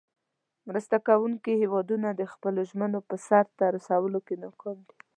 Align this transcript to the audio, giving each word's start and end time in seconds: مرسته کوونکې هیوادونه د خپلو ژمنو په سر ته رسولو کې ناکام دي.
مرسته 0.67 0.97
کوونکې 1.07 1.51
هیوادونه 1.61 2.09
د 2.13 2.21
خپلو 2.33 2.59
ژمنو 2.69 2.99
په 3.09 3.15
سر 3.27 3.45
ته 3.57 3.65
رسولو 3.75 4.19
کې 4.27 4.35
ناکام 4.43 4.77
دي. 4.87 4.95